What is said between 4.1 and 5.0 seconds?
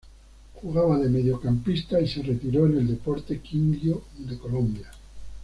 de Colombia.